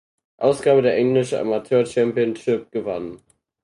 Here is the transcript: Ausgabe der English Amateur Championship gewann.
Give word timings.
Ausgabe 0.37 0.81
der 0.81 0.97
English 0.97 1.31
Amateur 1.35 1.85
Championship 1.85 2.71
gewann. 2.71 3.19